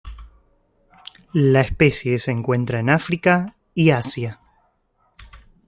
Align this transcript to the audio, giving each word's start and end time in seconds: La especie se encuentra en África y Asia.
La 1.31 1.61
especie 1.61 2.17
se 2.17 2.31
encuentra 2.31 2.79
en 2.79 2.89
África 2.89 3.55
y 3.75 3.91
Asia. 3.91 4.39